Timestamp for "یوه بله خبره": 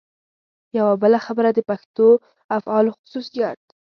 0.77-1.49